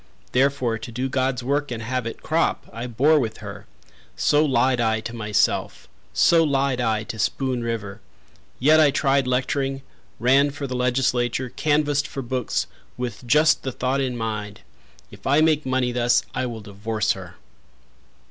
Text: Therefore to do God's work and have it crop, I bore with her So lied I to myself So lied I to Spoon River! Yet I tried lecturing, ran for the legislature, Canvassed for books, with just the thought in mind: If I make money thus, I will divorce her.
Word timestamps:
Therefore 0.31 0.79
to 0.79 0.91
do 0.91 1.07
God's 1.09 1.43
work 1.43 1.69
and 1.69 1.83
have 1.83 2.07
it 2.07 2.23
crop, 2.23 2.65
I 2.73 2.87
bore 2.87 3.19
with 3.19 3.37
her 3.37 3.67
So 4.17 4.43
lied 4.43 4.81
I 4.81 4.99
to 5.01 5.13
myself 5.15 5.87
So 6.11 6.43
lied 6.43 6.81
I 6.81 7.03
to 7.03 7.19
Spoon 7.19 7.63
River! 7.63 8.01
Yet 8.57 8.79
I 8.79 8.89
tried 8.89 9.27
lecturing, 9.27 9.83
ran 10.19 10.49
for 10.49 10.65
the 10.65 10.75
legislature, 10.75 11.49
Canvassed 11.49 12.07
for 12.07 12.23
books, 12.23 12.65
with 12.97 13.27
just 13.27 13.61
the 13.61 13.71
thought 13.71 14.01
in 14.01 14.17
mind: 14.17 14.61
If 15.11 15.27
I 15.27 15.39
make 15.39 15.67
money 15.67 15.91
thus, 15.91 16.23
I 16.33 16.47
will 16.47 16.61
divorce 16.61 17.11
her. 17.11 17.35